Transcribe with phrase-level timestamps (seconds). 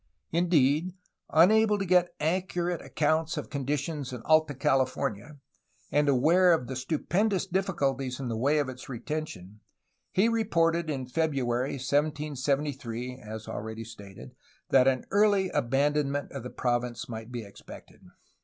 [0.31, 0.95] Indeed,
[1.29, 5.37] unable to get accurate accounts of conditions in Alta California
[5.91, 9.59] and aware of the stupendous difficulties in the way of its retention,
[10.11, 14.31] he re ported in February 1773, as already stated,
[14.69, 18.01] that an early abandonment of the province might be expected.